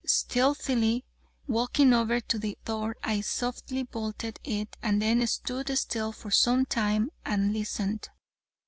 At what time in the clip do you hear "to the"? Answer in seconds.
2.19-2.57